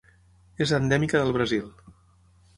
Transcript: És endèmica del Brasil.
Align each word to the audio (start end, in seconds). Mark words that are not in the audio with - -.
És 0.65 0.73
endèmica 0.77 1.21
del 1.23 1.35
Brasil. 1.37 1.71